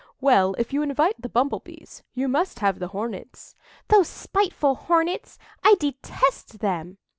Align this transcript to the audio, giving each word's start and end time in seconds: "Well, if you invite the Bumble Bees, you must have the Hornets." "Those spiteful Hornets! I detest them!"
"Well, 0.19 0.55
if 0.57 0.73
you 0.73 0.81
invite 0.81 1.21
the 1.21 1.29
Bumble 1.29 1.59
Bees, 1.59 2.01
you 2.15 2.27
must 2.27 2.57
have 2.57 2.79
the 2.79 2.87
Hornets." 2.87 3.53
"Those 3.89 4.07
spiteful 4.07 4.73
Hornets! 4.73 5.37
I 5.63 5.75
detest 5.79 6.57
them!" 6.57 6.97